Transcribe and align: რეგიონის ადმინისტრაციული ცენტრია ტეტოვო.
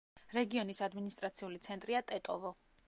რეგიონის 0.37 0.81
ადმინისტრაციული 0.87 1.63
ცენტრია 1.69 2.05
ტეტოვო. 2.13 2.59